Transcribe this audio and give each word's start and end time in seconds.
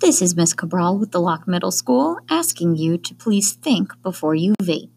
This 0.00 0.22
is 0.22 0.34
Miss 0.34 0.54
Cabral 0.54 0.96
with 0.96 1.10
the 1.10 1.20
Lock 1.20 1.46
Middle 1.46 1.70
School 1.70 2.18
asking 2.30 2.76
you 2.76 2.96
to 2.96 3.14
please 3.14 3.52
think 3.52 3.92
before 4.02 4.34
you 4.34 4.54
vape. 4.62 4.88